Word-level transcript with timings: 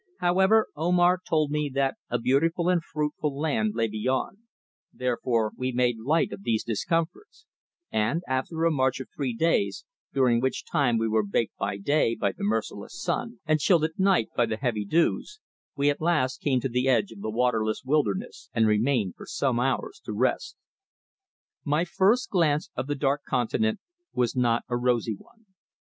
However, 0.17 0.65
Omar 0.75 1.19
told 1.29 1.51
me 1.51 1.69
that 1.75 1.95
a 2.09 2.17
beautiful 2.17 2.69
and 2.69 2.83
fruitful 2.83 3.37
land 3.37 3.73
lay 3.75 3.87
beyond, 3.87 4.39
therefore 4.91 5.51
we 5.55 5.71
made 5.71 5.99
light 5.99 6.31
of 6.31 6.41
these 6.41 6.63
discomforts, 6.63 7.45
and, 7.91 8.23
after 8.27 8.63
a 8.65 8.71
march 8.71 8.99
of 8.99 9.09
three 9.15 9.35
days, 9.35 9.85
during 10.11 10.41
which 10.41 10.65
time 10.65 10.97
we 10.97 11.07
were 11.07 11.21
baked 11.23 11.55
by 11.55 11.77
day 11.77 12.15
by 12.15 12.31
the 12.31 12.43
merciless 12.43 12.99
sun 12.99 13.41
and 13.45 13.59
chilled 13.59 13.83
at 13.83 13.99
night 13.99 14.29
by 14.35 14.47
the 14.47 14.57
heavy 14.57 14.85
dews, 14.85 15.39
we 15.75 15.91
at 15.91 16.01
last 16.01 16.41
came 16.41 16.59
to 16.61 16.69
the 16.69 16.87
edge 16.89 17.11
of 17.11 17.21
the 17.21 17.29
waterless 17.29 17.83
wilderness, 17.85 18.49
and 18.55 18.65
remained 18.65 19.13
for 19.15 19.27
some 19.27 19.59
hours 19.59 20.01
to 20.03 20.13
rest. 20.13 20.55
My 21.63 21.85
first 21.85 22.31
glimpse 22.31 22.71
of 22.75 22.87
the 22.87 22.95
"Dark 22.95 23.21
Continent" 23.29 23.79
was 24.13 24.35
not 24.35 24.63
a 24.67 24.75
rosy 24.75 25.13
one. 25.15 25.45